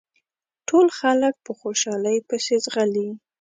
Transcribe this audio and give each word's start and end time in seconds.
ټول 0.67 0.87
خلک 0.99 1.33
په 1.45 1.51
خوشحالۍ 1.59 2.17
پسې 2.27 2.55
ځغلي. 2.63 3.09